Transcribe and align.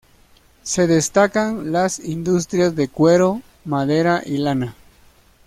Se 0.63 0.87
destacan 0.87 1.71
las 1.71 1.99
industrias 1.99 2.75
de 2.75 2.87
cuero, 2.87 3.43
madera 3.65 4.23
y 4.25 4.39
lana. 4.39 4.75